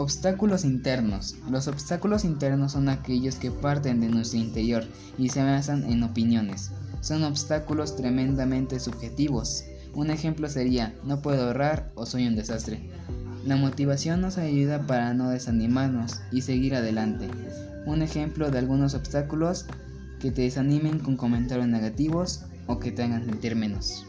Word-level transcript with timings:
Obstáculos 0.00 0.64
internos. 0.64 1.36
Los 1.50 1.68
obstáculos 1.68 2.24
internos 2.24 2.72
son 2.72 2.88
aquellos 2.88 3.34
que 3.34 3.50
parten 3.50 4.00
de 4.00 4.08
nuestro 4.08 4.38
interior 4.38 4.82
y 5.18 5.28
se 5.28 5.44
basan 5.44 5.84
en 5.84 6.02
opiniones. 6.02 6.70
Son 7.02 7.22
obstáculos 7.22 7.96
tremendamente 7.96 8.80
subjetivos. 8.80 9.62
Un 9.92 10.08
ejemplo 10.08 10.48
sería 10.48 10.94
no 11.04 11.20
puedo 11.20 11.44
ahorrar 11.44 11.92
o 11.96 12.06
soy 12.06 12.26
un 12.26 12.34
desastre. 12.34 12.88
La 13.44 13.56
motivación 13.56 14.22
nos 14.22 14.38
ayuda 14.38 14.86
para 14.86 15.12
no 15.12 15.28
desanimarnos 15.28 16.22
y 16.32 16.40
seguir 16.40 16.76
adelante. 16.76 17.28
Un 17.84 18.00
ejemplo 18.00 18.50
de 18.50 18.58
algunos 18.58 18.94
obstáculos 18.94 19.66
que 20.18 20.30
te 20.30 20.40
desanimen 20.40 21.00
con 21.00 21.18
comentarios 21.18 21.68
negativos 21.68 22.46
o 22.66 22.78
que 22.78 22.90
te 22.90 23.02
hagan 23.02 23.26
sentir 23.26 23.54
menos. 23.54 24.06